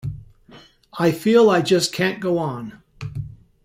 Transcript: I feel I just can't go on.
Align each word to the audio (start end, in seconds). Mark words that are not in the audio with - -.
I 0.97 1.11
feel 1.11 1.51
I 1.51 1.61
just 1.61 1.93
can't 1.93 2.19
go 2.19 2.39
on. 2.39 2.81